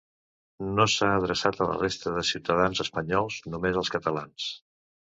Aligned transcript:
No 0.79 0.87
s’ha 0.93 1.09
adreçat 1.17 1.61
a 1.61 1.69
la 1.73 1.77
resta 1.83 2.15
de 2.17 2.25
ciutadans 2.33 2.85
espanyols, 2.87 3.41
només 3.55 3.81
als 3.83 3.97
catalans. 3.99 4.53